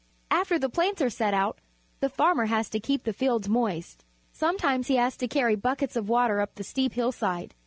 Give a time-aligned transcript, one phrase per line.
[0.31, 1.59] After the plants are set out,
[1.99, 4.03] the farmer has to keep the fields moist.
[4.33, 7.53] Sometimes he has to carry buckets of water up the steep hillside.